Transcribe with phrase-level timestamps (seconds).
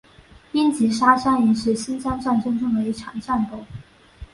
[0.53, 3.63] 英吉沙战役是新疆战争中的一场战斗。